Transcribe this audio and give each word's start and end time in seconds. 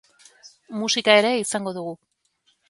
Musika 0.83 1.15
ere 1.19 1.35
izango 1.43 1.75
dugu. 1.79 1.95